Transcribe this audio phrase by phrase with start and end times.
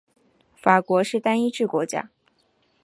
[0.55, 2.09] 法国是单一制国家。